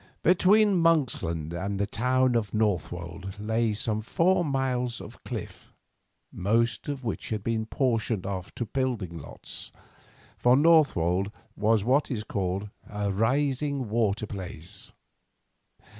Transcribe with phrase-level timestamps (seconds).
[0.23, 5.71] Between Monksland and the town of Northwold lay some four miles of cliff,
[6.31, 9.71] most of which had been portioned off in building lots,
[10.39, 14.91] for Northwold was what is called a "rising watering place."